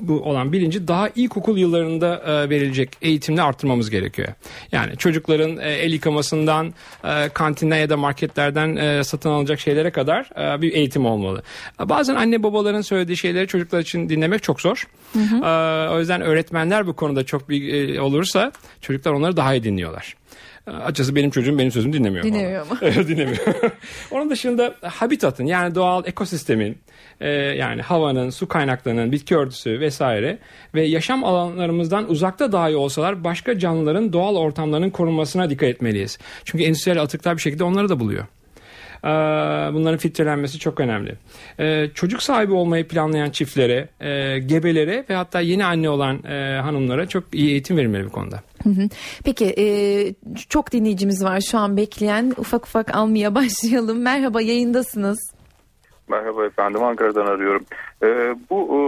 [0.00, 4.28] bu olan bilinci daha ilkokul yıllarında e, verilecek eğitimle arttırmamız gerekiyor.
[4.72, 6.74] Yani çocukların e, el yıkamasından,
[7.04, 11.42] e, kantinden ya da marketlerden e, satın alınacak şeylere kadar e, bir eğitim olmalı.
[11.80, 14.88] E, bazen anne babaların söylediği şeyleri çocuklar için dinlemek çok zor.
[15.12, 15.36] Hı hı.
[15.36, 20.14] E, o yüzden öğretmenler bu konuda çok bir e, olursa çocuklar onları daha iyi dinliyorlar.
[20.78, 22.24] Açıkçası benim çocuğum benim sözümü dinlemiyor.
[22.24, 22.76] Dinlemiyor mu?
[22.82, 23.38] Evet dinlemiyor.
[24.10, 26.78] Onun dışında habitatın yani doğal ekosistemin
[27.20, 30.38] e, yani havanın, su kaynaklarının, bitki örtüsü vesaire
[30.74, 36.18] ve yaşam alanlarımızdan uzakta dahi olsalar başka canlıların doğal ortamlarının korunmasına dikkat etmeliyiz.
[36.44, 38.26] Çünkü endüstriyel atıklar bir şekilde onları da buluyor.
[39.04, 39.08] Ee,
[39.74, 41.14] bunların filtrelenmesi çok önemli.
[41.60, 47.08] Ee, çocuk sahibi olmayı planlayan çiftlere, e, gebelere ve hatta yeni anne olan e, hanımlara
[47.08, 48.42] çok iyi eğitim verilmeli bu konuda.
[49.24, 49.66] Peki e,
[50.48, 54.02] çok dinleyicimiz var şu an bekleyen ufak ufak almaya başlayalım.
[54.02, 55.40] Merhaba yayındasınız.
[56.08, 57.64] Merhaba efendim Ankara'dan arıyorum.
[58.02, 58.80] Ee, bu e,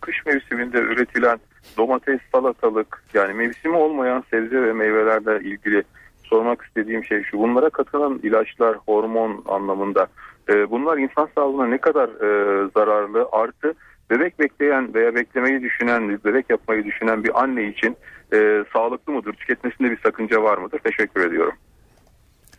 [0.00, 1.38] kış mevsiminde üretilen
[1.78, 5.82] domates, salatalık yani mevsimi olmayan sebze ve meyvelerle ilgili
[6.30, 7.38] sormak istediğim şey şu.
[7.38, 10.06] Bunlara katılan ilaçlar hormon anlamında
[10.48, 13.74] e, bunlar insan sağlığına ne kadar e, zararlı artı
[14.10, 17.96] bebek bekleyen veya beklemeyi düşünen bebek yapmayı düşünen bir anne için
[18.32, 19.32] e, sağlıklı mıdır?
[19.32, 20.78] Tüketmesinde bir sakınca var mıdır?
[20.78, 21.54] Teşekkür ediyorum.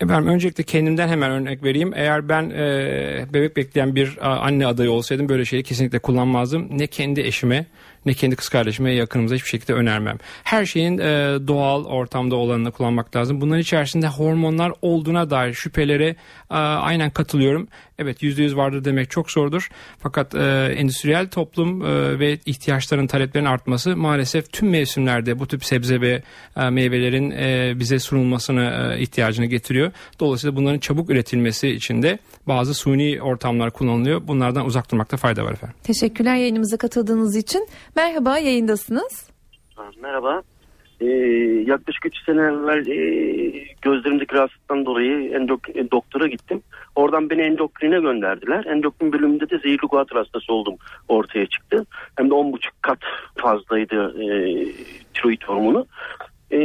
[0.10, 1.92] Ben öncelikle kendimden hemen örnek vereyim.
[1.96, 6.68] Eğer ben e, bebek bekleyen bir anne adayı olsaydım böyle şeyi kesinlikle kullanmazdım.
[6.72, 7.66] Ne kendi eşime
[8.06, 10.18] ne kendi kız kardeşime yakınımıza hiçbir şekilde önermem.
[10.44, 13.42] Her şeyin e, doğal ortamda olanını kullanmak lazım.
[13.42, 16.16] Bunların içerisinde hormonlar olduğuna dair şüphelere
[16.50, 17.68] aynen katılıyorum.
[18.02, 19.70] Evet %100 vardır demek çok zordur.
[20.00, 26.02] Fakat e, endüstriyel toplum e, ve ihtiyaçların taleplerin artması maalesef tüm mevsimlerde bu tip sebze
[26.02, 26.24] ve
[26.58, 29.92] e, meyvelerin e, bize sunulmasına e, ihtiyacını getiriyor.
[30.20, 34.28] Dolayısıyla bunların çabuk üretilmesi için de bazı suni ortamlar kullanılıyor.
[34.28, 35.78] Bunlardan uzak durmakta fayda var efendim.
[35.84, 37.68] Teşekkürler yayınımıza katıldığınız için.
[37.96, 39.30] Merhaba yayındasınız.
[40.02, 40.42] Merhaba.
[41.02, 41.06] Ee,
[41.68, 46.62] yaklaşık 3 sene evvel e, gözlerimdeki rahatsızlıktan dolayı endok e, doktora gittim.
[46.96, 48.66] Oradan beni endokrine gönderdiler.
[48.66, 50.76] Endokrin bölümünde de zehirli guatr hastası oldum
[51.08, 51.86] ortaya çıktı.
[52.16, 53.00] Hem de 10,5 kat
[53.36, 54.28] fazlaydı e,
[55.14, 55.86] tiroid hormonu.
[56.52, 56.60] E,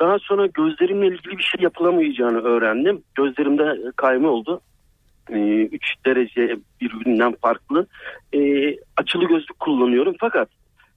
[0.00, 3.02] daha sonra gözlerimle ilgili bir şey yapılamayacağını öğrendim.
[3.14, 4.60] Gözlerimde kayma oldu.
[5.30, 7.86] 3 derece birbirinden farklı.
[8.34, 8.40] E,
[8.96, 10.48] açılı gözlük kullanıyorum fakat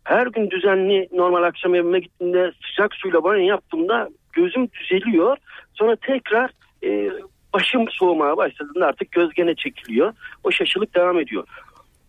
[0.06, 5.38] her gün düzenli normal akşam evime gittiğimde sıcak suyla banyo yaptığımda gözüm düzeliyor.
[5.74, 6.50] Sonra tekrar
[6.84, 7.10] e,
[7.54, 10.14] başım soğumaya başladığında artık göz gene çekiliyor.
[10.44, 11.48] O şaşılık devam ediyor.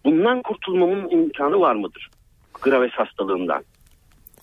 [0.04, 2.10] Bundan kurtulmamın imkanı var mıdır?
[2.62, 3.64] Graves hastalığından.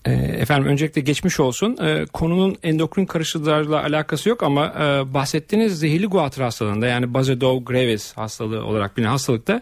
[0.05, 1.77] E, efendim öncelikle geçmiş olsun.
[1.81, 8.17] E, konunun endokrin karışıklıklarla alakası yok ama e, bahsettiğiniz zehirli guatr hastalığında yani Basedov Graves
[8.17, 9.61] hastalığı olarak bilinen hastalıkta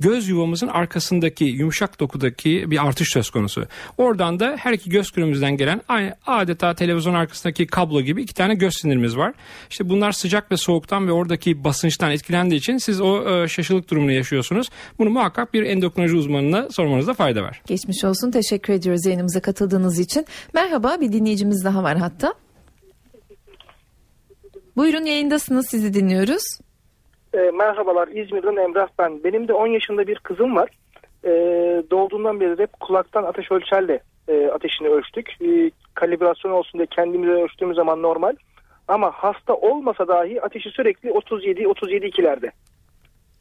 [0.00, 3.66] göz yuvamızın arkasındaki yumuşak dokudaki bir artış söz konusu.
[3.98, 5.80] Oradan da her iki göz kürümüzden gelen
[6.26, 9.34] adeta televizyon arkasındaki kablo gibi iki tane göz sinirimiz var.
[9.70, 14.12] İşte bunlar sıcak ve soğuktan ve oradaki basınçtan etkilendiği için siz o e, şaşılık durumunu
[14.12, 14.68] yaşıyorsunuz.
[14.98, 17.62] Bunu muhakkak bir endokrinoloji uzmanına sormanızda fayda var.
[17.66, 18.30] Geçmiş olsun.
[18.30, 20.26] Teşekkür ediyoruz yayınımıza katıldığınız için.
[20.54, 22.34] Merhaba bir dinleyicimiz daha var hatta.
[24.76, 26.42] Buyurun yayındasınız sizi dinliyoruz.
[27.34, 29.24] E, merhabalar İzmir'den Emrah ben.
[29.24, 30.68] Benim de 10 yaşında bir kızım var.
[31.24, 31.30] E,
[31.90, 35.36] doğduğundan beri hep kulaktan ateş ölçerle e, ateşini ölçtük.
[35.42, 38.36] E, kalibrasyon olsun diye kendimize ölçtüğümüz zaman normal.
[38.88, 42.50] Ama hasta olmasa dahi ateşi sürekli 37-37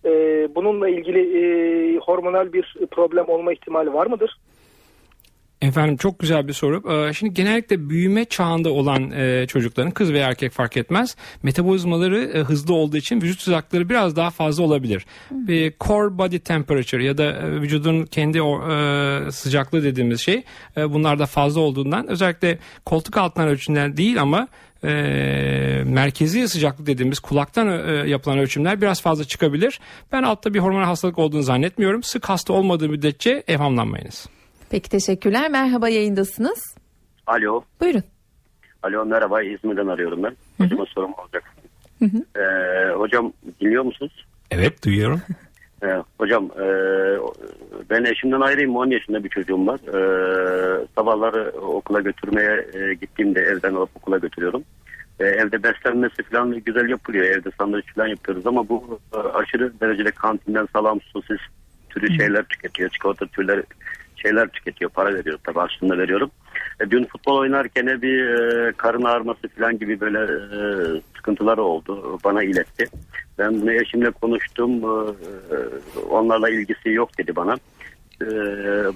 [0.06, 0.12] E,
[0.56, 4.38] bununla ilgili e, hormonal bir problem olma ihtimali var mıdır?
[5.62, 6.92] Efendim çok güzel bir soru.
[6.92, 11.16] Ee, şimdi genellikle büyüme çağında olan e, çocukların kız veya erkek fark etmez.
[11.44, 15.06] Metabolizmaları e, hızlı olduğu için vücut sıcaklıkları biraz daha fazla olabilir.
[15.32, 18.40] Bir core body temperature ya da e, vücudun kendi
[19.32, 20.44] sıcaklığı dediğimiz şey
[20.78, 24.48] bunlar da fazla olduğundan özellikle koltuk altından ölçümler değil ama
[24.84, 24.90] e,
[25.86, 29.80] merkezi sıcaklık dediğimiz kulaktan e, yapılan ölçümler biraz fazla çıkabilir.
[30.12, 32.04] Ben altta bir hormonal hastalık olduğunu zannetmiyorum.
[32.04, 34.28] Sık hasta olmadığı müddetçe evhamlanmayınız.
[34.70, 35.50] Peki teşekkürler.
[35.50, 36.76] Merhaba yayındasınız.
[37.28, 37.62] Alo.
[37.82, 38.04] Buyurun.
[38.84, 40.36] Alo merhaba İzmir'den arıyorum ben.
[40.58, 41.44] Hocama sorum olacak.
[42.00, 42.40] Hı hı.
[42.42, 44.26] Ee, hocam dinliyor musunuz?
[44.52, 45.22] Evet duyuyorum.
[45.84, 46.66] Ee, hocam e,
[47.90, 49.80] ben eşimden ayrıyım 10 yaşında bir çocuğum var.
[49.88, 54.64] Ee, sabahları okula götürmeye e, gittiğimde evden alıp okula götürüyorum.
[55.20, 57.26] Ee, evde beslenmesi falan güzel yapılıyor.
[57.26, 61.40] Evde sandviç falan yapıyoruz ama bu e, aşırı derecede kantinden salam, sosis
[61.90, 62.90] türü şeyler tüketiyor.
[62.90, 63.64] Çikolata türleri
[64.22, 64.92] şeyler tüketiyor.
[64.92, 66.32] Para veriyorum tabii aslında veriyorum.
[66.80, 70.60] E, dün futbol oynarken bir e, karın ağrıması falan gibi böyle e,
[71.16, 72.20] sıkıntıları oldu.
[72.24, 72.86] Bana iletti.
[73.38, 74.72] Ben bunu eşimle konuştum.
[74.72, 75.12] E,
[75.56, 77.58] e onlarla ilgisi yok dedi bana.
[78.22, 78.26] Ee,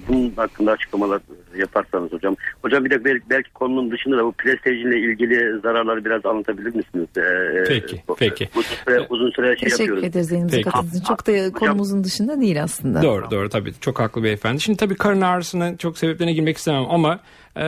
[0.08, 1.20] bunun hakkında açıklamalar
[1.56, 2.36] yaparsanız hocam.
[2.62, 6.74] Hocam bir de belki, belki konunun dışında da bu PlayStation ile ilgili zararları biraz anlatabilir
[6.74, 7.08] misiniz?
[7.16, 8.48] Ee, peki, peki.
[8.54, 10.04] Uzun süre, uzun süre şey Teşekkür yapıyoruz.
[10.04, 13.02] ederiz elinize katıldığınız Çok da hocam, konumuzun dışında değil aslında.
[13.02, 13.72] Doğru, doğru tabii.
[13.80, 14.60] Çok haklı beyefendi.
[14.60, 17.20] Şimdi tabii karın ağrısının çok sebeplerine girmek istemem ama
[17.56, 17.60] e,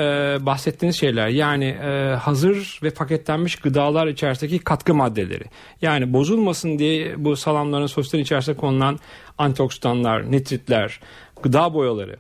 [0.47, 5.45] bahsettiğiniz şeyler yani e, hazır ve paketlenmiş gıdalar içerisindeki katkı maddeleri.
[5.83, 8.99] Yani bozulmasın diye bu salamların sosislerin içerisine konulan
[9.39, 11.01] antioksidanlar, nitritler,
[11.43, 12.17] gıda boyaları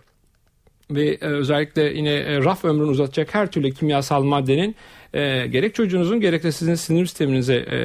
[0.91, 4.77] ve e, özellikle yine e, raf ömrünü uzatacak her türlü kimyasal maddenin
[5.15, 7.77] e, gerek çocuğunuzun gerek de sizin sinir sisteminize e,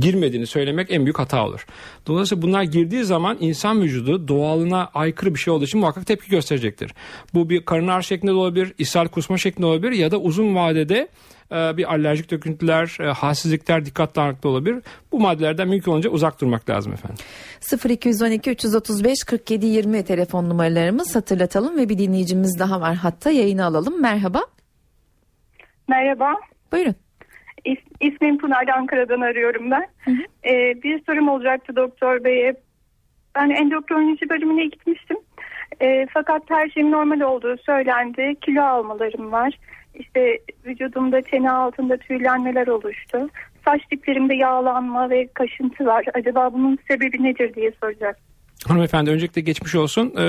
[0.00, 1.66] girmediğini söylemek en büyük hata olur.
[2.06, 6.94] Dolayısıyla bunlar girdiği zaman insan vücudu doğalına aykırı bir şey olduğu için muhakkak tepki gösterecektir.
[7.34, 11.08] Bu bir karın ağrı şeklinde de olabilir, ishal kusma şeklinde olabilir ya da uzun vadede
[11.50, 14.82] bir alerjik döküntüler, e, halsizlikler, dikkat dağınıklığı olabilir.
[15.12, 17.24] Bu maddelerden mümkün olunca uzak durmak lazım efendim.
[17.88, 24.02] 0212 335 47 20 telefon numaralarımız hatırlatalım ve bir dinleyicimiz daha var hatta yayını alalım.
[24.02, 24.40] Merhaba.
[25.88, 26.34] Merhaba.
[26.72, 26.94] Buyurun.
[27.64, 29.86] İs, ismim Pınar Ankara'dan arıyorum ben.
[30.04, 30.50] Hı hı.
[30.50, 32.54] Ee, bir sorum olacaktı doktor beye.
[33.34, 35.16] Ben endokrinoloji bölümüne gitmiştim.
[35.80, 38.34] E, fakat her şeyim normal olduğu söylendi.
[38.40, 39.58] Kilo almalarım var.
[39.94, 43.28] İşte vücudumda çene altında tüylenmeler oluştu.
[43.64, 46.04] Saç diplerimde yağlanma ve kaşıntı var.
[46.14, 48.16] Acaba bunun sebebi nedir diye soracak.
[48.66, 50.12] Hanımefendi öncelikle geçmiş olsun.
[50.16, 50.22] Ee,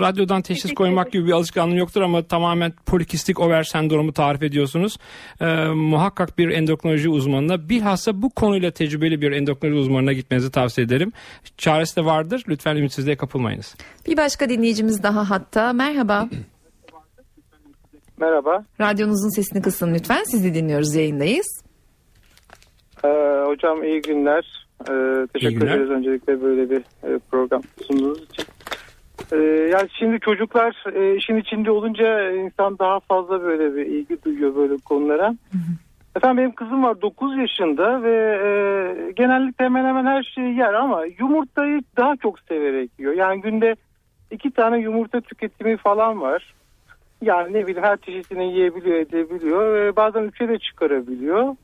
[0.00, 4.96] radyodan teşhis koymak gibi bir alışkanlığım yoktur ama tamamen polikistik over sendromu tarif ediyorsunuz.
[5.40, 11.12] Ee, muhakkak bir endokrinoloji uzmanına bilhassa bu konuyla tecrübeli bir endokrinoloji uzmanına gitmenizi tavsiye ederim.
[11.56, 12.42] Çaresi de vardır.
[12.48, 13.76] Lütfen ümitsizliğe kapılmayınız.
[14.06, 15.72] Bir başka dinleyicimiz daha hatta.
[15.72, 16.28] Merhaba.
[18.20, 18.64] Merhaba.
[18.80, 20.22] Radyonuzun sesini kısın lütfen.
[20.24, 21.62] Sizi dinliyoruz yayındayız.
[23.04, 23.08] Ee,
[23.46, 24.66] hocam iyi günler.
[24.80, 25.72] Ee, teşekkür iyi günler.
[25.72, 28.44] ederiz öncelikle böyle bir e, program sunduğunuz için.
[29.32, 29.36] Ee,
[29.72, 34.76] yani şimdi çocuklar e, işin içinde olunca insan daha fazla böyle bir ilgi duyuyor böyle
[34.76, 35.28] konulara.
[35.28, 35.72] Hı hı.
[36.16, 38.48] Efendim benim kızım var 9 yaşında ve e,
[39.12, 43.12] genellikle hemen hemen her şeyi yer ama yumurtayı daha çok severek yiyor.
[43.12, 43.74] Yani günde
[44.30, 46.54] iki tane yumurta tüketimi falan var.
[47.22, 49.74] Yani ne bileyim her çeşitini yiyebiliyor, edebiliyor.
[49.74, 51.56] Ve bazen üçe de çıkarabiliyor.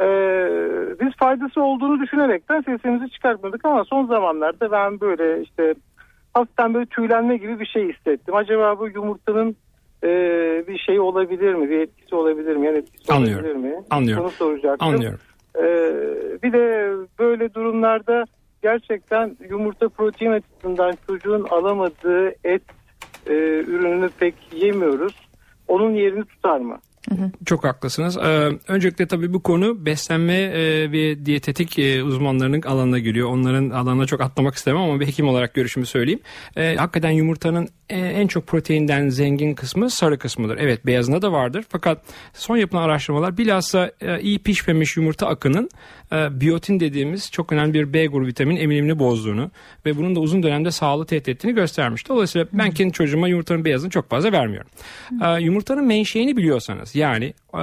[0.00, 0.48] Ee,
[1.00, 5.74] biz faydası olduğunu düşünerekten sesimizi çıkartmadık ama son zamanlarda ben böyle işte
[6.34, 8.34] hafiften böyle tüylenme gibi bir şey hissettim.
[8.34, 9.56] Acaba bu yumurtanın
[10.04, 10.08] e,
[10.68, 11.70] bir şey olabilir mi?
[11.70, 12.66] Bir etkisi olabilir mi?
[12.66, 13.44] Yani etkisi Anlıyorum.
[13.44, 13.74] olabilir mi?
[13.90, 14.24] Anlıyorum.
[14.24, 14.88] Onu soracaktım.
[14.88, 15.18] Anlıyorum.
[15.58, 15.62] Ee,
[16.42, 18.24] bir de böyle durumlarda
[18.62, 22.62] gerçekten yumurta protein açısından çocuğun alamadığı et
[23.26, 23.32] e,
[23.66, 25.14] ürününü pek yemiyoruz.
[25.68, 26.78] Onun yerini tutar mı?
[27.46, 28.16] Çok haklısınız.
[28.16, 33.28] Ee, öncelikle tabii bu konu beslenme e, ve diyetetik e, uzmanlarının alanına giriyor.
[33.28, 36.20] Onların alanına çok atlamak istemem ama bir hekim olarak görüşümü söyleyeyim.
[36.56, 40.58] Ee, hakikaten yumurtanın e, en çok proteinden zengin kısmı sarı kısmıdır.
[40.60, 41.64] Evet beyazında da vardır.
[41.68, 42.02] Fakat
[42.34, 45.68] son yapılan araştırmalar bilhassa e, iyi pişmemiş yumurta akının
[46.12, 49.50] e, biyotin dediğimiz çok önemli bir B grubu vitamin emilimini bozduğunu
[49.86, 52.08] ve bunun da uzun dönemde sağlığı tehdit ettiğini göstermiş.
[52.08, 54.70] Dolayısıyla ben kendi çocuğuma yumurtanın beyazını çok fazla vermiyorum.
[55.24, 57.58] E, yumurtanın menşeini biliyorsanız yani e,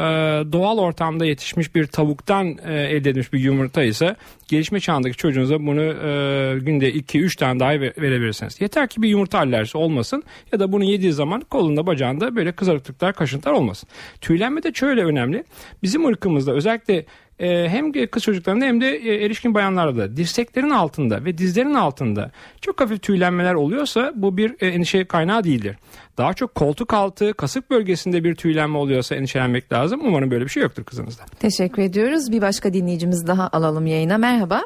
[0.51, 4.15] doğal ortamda yetişmiş bir tavuktan e, elde edilmiş bir yumurta ise
[4.47, 8.61] gelişme çağındaki çocuğunuza bunu e, günde 2-3 tane daha ve- verebilirsiniz.
[8.61, 13.13] Yeter ki bir yumurta alerjisi olmasın ya da bunu yediği zaman kolunda bacağında böyle kızarıklıklar
[13.13, 13.89] kaşıntılar olmasın.
[14.21, 15.43] Tüylenme de şöyle önemli.
[15.83, 17.05] Bizim ırkımızda özellikle
[17.41, 22.81] e, hem kız çocuklarında hem de e, erişkin bayanlarda dirseklerin altında ve dizlerin altında çok
[22.81, 25.77] hafif tüylenmeler oluyorsa bu bir e, endişe kaynağı değildir.
[26.17, 30.01] Daha çok koltuk altı, kasık bölgesinde bir tüylenme oluyorsa endişelenmek lazım.
[30.03, 31.23] Umarım böyle bir şey yoktur kızınızda.
[31.39, 32.31] Teşekkür ediyoruz.
[32.31, 34.17] Bir başka dinleyicimiz daha alalım yayına.
[34.17, 34.61] Merhaba.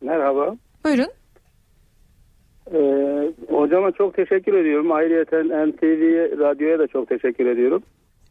[0.00, 0.56] Merhaba.
[0.84, 1.08] Buyurun.
[2.74, 4.92] Ee, hocama çok teşekkür ediyorum.
[4.92, 6.02] Ayrıca NTV
[6.38, 7.82] Radyo'ya da çok teşekkür ediyorum.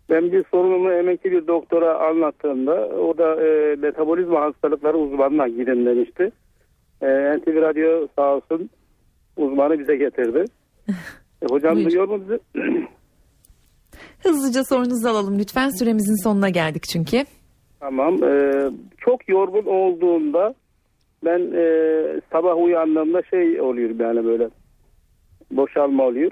[0.10, 6.32] Ben bir sorunumu emekli bir doktora anlattığımda o da e, metabolizma hastalıkları uzmanına gidin demişti.
[7.02, 8.70] E, NTV Radyo sağ olsun
[9.38, 10.46] uzmanı bize getirdi.
[11.42, 11.86] E, hocam Buyur.
[11.90, 12.40] duyuyor mu bizi?
[14.24, 15.70] Hızlıca sorunuzu alalım lütfen.
[15.70, 17.18] Süremizin sonuna geldik çünkü.
[17.80, 18.24] Tamam.
[18.24, 20.54] Ee, çok yorgun olduğumda
[21.26, 21.66] ben e,
[22.32, 24.50] sabah uyandığımda şey oluyor yani böyle
[25.52, 26.32] boşalma oluyor.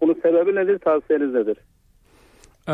[0.00, 0.78] Bunun sebebi nedir?
[0.78, 1.56] Tavsiyeniz nedir?
[2.68, 2.72] Ee,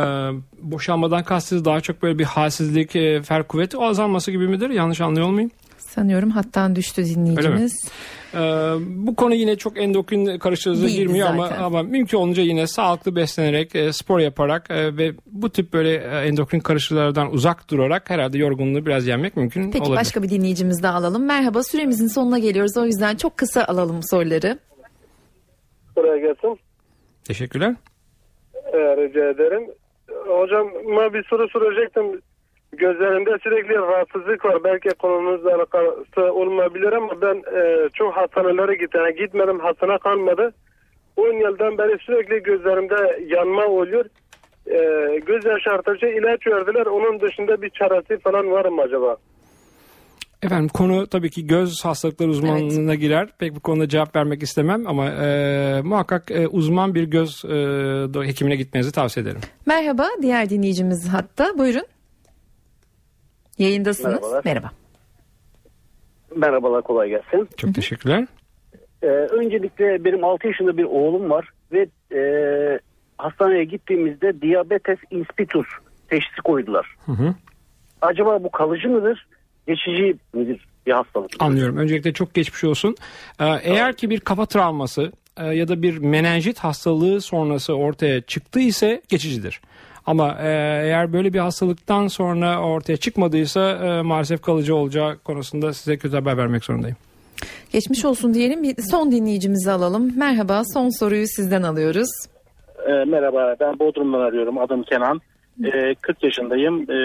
[0.63, 4.71] boşanmadan kastınız daha çok böyle bir halsizlik, e, fer kuvveti azalması gibi midir?
[4.71, 5.51] Yanlış anlıyor olmayayım?
[5.79, 7.91] Sanıyorum hattan düştü dinleyicimiz.
[8.35, 8.39] Ee,
[8.81, 11.63] bu konu yine çok endokrin karıştırıcıya Değil girmiyor ama, zaten.
[11.63, 16.27] ama mümkün olunca yine sağlıklı beslenerek, e, spor yaparak e, ve bu tip böyle e,
[16.29, 19.97] endokrin karıştırıcılardan uzak durarak herhalde yorgunluğu biraz yenmek mümkün Peki olabilir.
[20.01, 21.25] başka bir dinleyicimiz daha alalım.
[21.27, 22.77] Merhaba süremizin sonuna geliyoruz.
[22.77, 24.59] O yüzden çok kısa alalım soruları.
[25.95, 26.59] Kolay gelsin.
[27.25, 27.75] Teşekkürler.
[28.73, 29.71] Ee, rica ederim.
[30.27, 32.21] Hocama bir soru soracaktım.
[32.73, 34.65] Gözlerimde sürekli rahatsızlık var.
[34.65, 39.01] Belki konumuzla alakası olmayabilir ama ben e, çok hastanelere gittim.
[39.01, 40.53] Yani gitmedim hastane kalmadı.
[41.17, 44.05] 10 yıldan beri sürekli gözlerimde yanma oluyor.
[44.67, 46.87] E, göz yaşartıcı ilaç verdiler.
[46.87, 49.17] Onun dışında bir çaresi falan var mı acaba?
[50.43, 53.29] Efendim konu tabii ki göz hastalıkları uzmanlığına girer.
[53.39, 58.57] Pek bu konuda cevap vermek istemem ama e, muhakkak e, uzman bir göz e, hekimine
[58.57, 59.41] gitmenizi tavsiye ederim.
[59.67, 61.59] Merhaba diğer dinleyicimiz hatta.
[61.59, 61.87] Buyurun.
[63.59, 64.15] Yayındasınız.
[64.15, 64.43] Merhabalar.
[64.45, 64.71] Merhaba.
[66.37, 67.49] Merhabalar kolay gelsin.
[67.57, 68.27] Çok teşekkürler.
[69.03, 72.23] Ee, öncelikle benim 6 yaşında bir oğlum var ve e,
[73.19, 75.67] hastaneye gittiğimizde diabetes insipidus
[76.09, 76.97] teşhisi koydular.
[77.07, 77.35] Hı hı.
[78.03, 79.27] Acaba bu kalıcı mıdır,
[79.67, 81.31] geçici midir bir hastalık?
[81.39, 81.77] Anlıyorum.
[81.77, 82.97] Öncelikle çok geçmiş olsun.
[83.41, 88.61] Ee, eğer ki bir kafa travması e, ya da bir menenjit hastalığı sonrası ortaya çıktı
[88.61, 89.61] ise geçicidir.
[90.07, 90.49] Ama e,
[90.85, 96.37] eğer böyle bir hastalıktan sonra ortaya çıkmadıysa e, maalesef kalıcı olacağı konusunda size kötü haber
[96.37, 96.97] vermek zorundayım.
[97.73, 98.63] Geçmiş olsun diyelim.
[98.63, 100.19] Bir son dinleyicimizi alalım.
[100.19, 102.11] Merhaba son soruyu sizden alıyoruz.
[102.87, 105.21] E, merhaba ben Bodrum'dan arıyorum adım Kenan.
[105.65, 106.83] E, 40 yaşındayım.
[106.83, 106.97] E,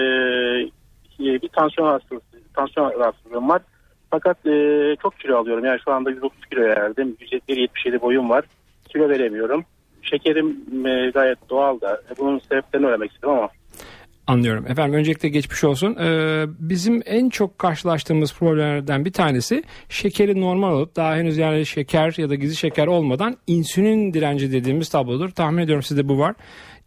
[1.18, 3.62] bir tansiyon hastası, tansiyon rahatsızlığım var.
[4.10, 5.64] Fakat e, çok kilo alıyorum.
[5.64, 7.16] Yani şu anda 130 kiloya erdim.
[7.20, 8.44] 177 boyum var.
[8.88, 9.64] Kilo veremiyorum.
[10.02, 12.02] Şekerim e, gayet doğal da.
[12.10, 13.48] E, bunun sebeplerini öğrenmek istedim ama.
[14.26, 14.66] Anlıyorum.
[14.68, 15.96] Efendim öncelikle geçmiş olsun.
[15.96, 22.14] Ee, bizim en çok karşılaştığımız problemlerden bir tanesi şekeri normal olup daha henüz yani şeker
[22.16, 25.30] ya da gizli şeker olmadan insülin direnci dediğimiz tablodur.
[25.30, 26.34] Tahmin ediyorum sizde bu var.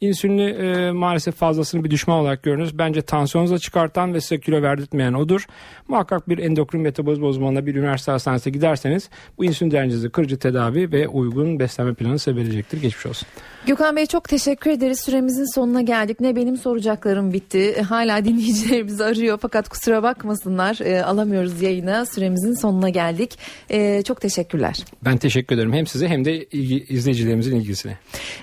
[0.01, 2.78] İnsülini e, maalesef fazlasını bir düşman olarak görünüz.
[2.78, 5.45] Bence tansiyonunuza çıkartan ve size kilo verdirtmeyen odur.
[5.88, 11.07] Muhakkak bir endokrin metabolizma uzmanına bir üniversite hastanesine giderseniz bu insülin direncinizi kırıcı tedavi ve
[11.07, 12.82] uygun beslenme planı size verecektir.
[12.82, 13.28] Geçmiş olsun.
[13.67, 14.99] Gökhan Bey çok teşekkür ederiz.
[15.05, 16.19] Süremizin sonuna geldik.
[16.19, 17.74] Ne benim soracaklarım bitti.
[17.78, 20.80] E, Hala dinleyicilerimiz arıyor fakat kusura bakmasınlar.
[20.82, 22.05] E, alamıyoruz yayına.
[22.05, 23.39] Süremizin sonuna geldik.
[23.69, 24.86] E, çok teşekkürler.
[25.05, 26.45] Ben teşekkür ederim hem size hem de
[26.89, 27.97] izleyicilerimizin ilgisine.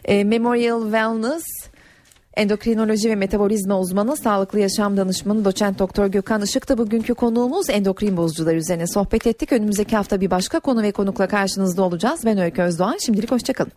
[0.04, 1.45] E, Memorial Wellness
[2.36, 8.16] Endokrinoloji ve metabolizma uzmanı, sağlıklı yaşam danışmanı doçent doktor Gökhan Işık da bugünkü konuğumuz endokrin
[8.16, 9.52] bozucular üzerine sohbet ettik.
[9.52, 12.20] Önümüzdeki hafta bir başka konu ve konukla karşınızda olacağız.
[12.24, 12.96] Ben Öykü Özdoğan.
[13.06, 13.72] Şimdilik hoşçakalın.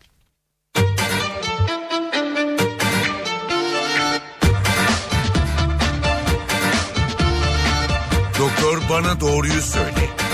[8.40, 10.29] Doktor bana doğruyu söyle.